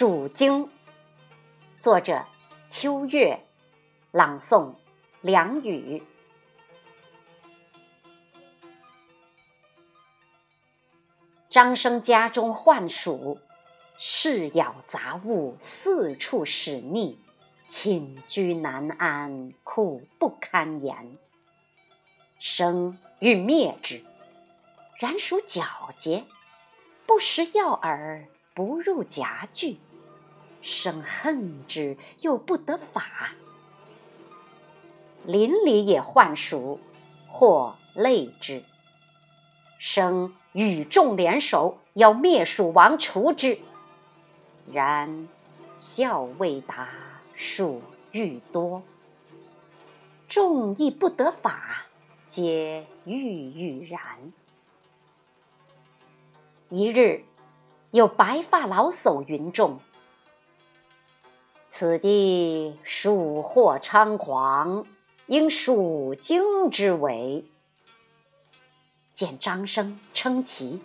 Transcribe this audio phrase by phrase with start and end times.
[0.00, 0.70] 蜀经，
[1.76, 2.24] 作者
[2.68, 3.44] 秋月，
[4.12, 4.72] 朗诵
[5.22, 6.00] 梁宇。
[11.50, 13.40] 张生家中患鼠，
[13.96, 17.16] 噬咬杂物，四处使溺，
[17.66, 21.18] 寝居难安，苦不堪言。
[22.38, 24.04] 生欲灭之，
[25.00, 26.22] 然鼠狡黠，
[27.04, 29.80] 不食药饵，不入夹具。
[30.62, 33.30] 生恨之，又不得法。
[35.24, 36.80] 邻里也患鼠，
[37.28, 38.64] 或累之。
[39.78, 43.58] 生与众联手，要灭蜀王，除之。
[44.72, 45.28] 然
[45.74, 46.88] 效未达，
[47.34, 48.82] 鼠愈多，
[50.28, 51.86] 众亦不得法，
[52.26, 54.00] 皆郁郁然。
[56.68, 57.22] 一日，
[57.92, 59.80] 有白发老叟云众
[61.78, 64.84] ：“此地鼠祸猖狂，
[65.26, 67.44] 应蜀经之为。”
[69.14, 70.80] 见张生称奇，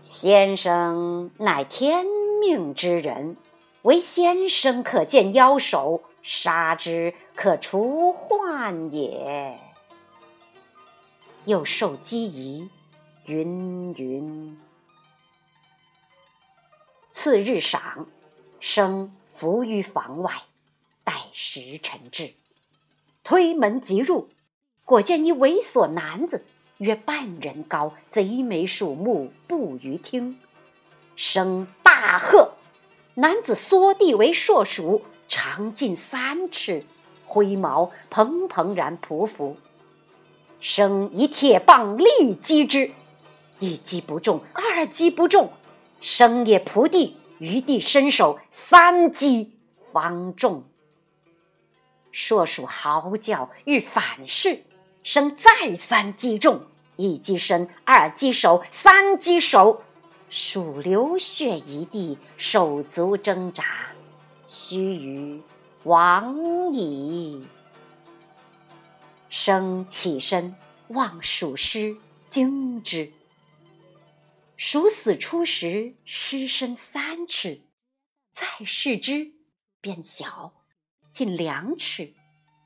[0.00, 2.06] 先生乃天
[2.40, 3.36] 命之人，
[3.82, 9.60] 唯先生可见妖首，杀之可除患也。
[11.44, 12.70] 又受机宜，
[13.26, 14.58] 云云。
[17.10, 18.06] 次日晌，
[18.60, 20.32] 生伏于房外，
[21.04, 22.32] 待时辰至，
[23.22, 24.30] 推门即入，
[24.84, 26.46] 果见一猥琐男子。
[26.78, 30.38] 约半人高，贼眉鼠目，步于厅。
[31.16, 32.52] 生大喝，
[33.14, 36.84] 男子缩地为硕鼠，长近三尺，
[37.24, 39.56] 灰毛蓬蓬然匍匐。
[40.60, 42.90] 生以铁棒力击之，
[43.58, 45.50] 一击不中，二击不中，
[46.02, 49.58] 生也仆地，余地伸手，三击
[49.92, 50.64] 方中。
[52.12, 54.64] 硕鼠嚎叫，欲反噬。
[55.02, 56.66] 生再三击中，
[56.96, 59.82] 一击身，二击手，三击手，
[60.28, 63.64] 鼠流血一地，手足挣扎，
[64.48, 65.40] 须臾
[65.84, 67.46] 亡矣。
[69.28, 70.56] 生起身
[70.88, 73.12] 望鼠尸，惊之。
[74.56, 77.60] 鼠死初时，尸身三尺，
[78.32, 79.32] 再视之，
[79.82, 80.54] 变小，
[81.10, 82.14] 近两尺。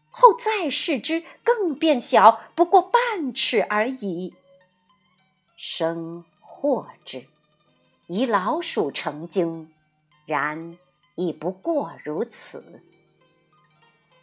[0.09, 4.35] 后再视之，更变小，不过半尺而已。
[5.57, 7.27] 生获之，
[8.07, 9.73] 以老鼠成精，
[10.27, 10.79] 然
[11.17, 12.83] 亦不过如此。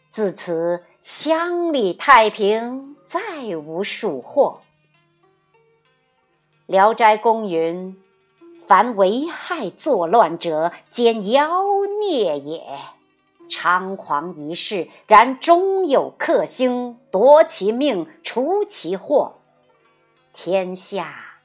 [0.08, 4.62] 自此乡里太平，再无鼠祸。
[6.68, 7.96] 《聊斋》公云
[8.68, 11.48] ：“凡为害作乱者，皆妖
[11.98, 12.62] 孽也。”
[13.48, 19.36] 猖狂一世，然终有克星夺其命，除其祸，
[20.34, 21.38] 天下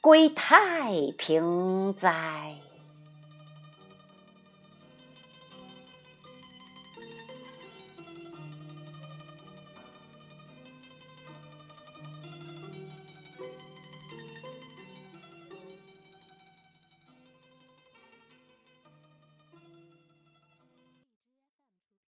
[0.00, 2.51] 归太平哉！